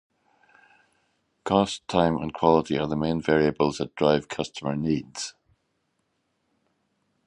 [1.43, 5.35] Cost, time and quality are the main variables that drive customer needs.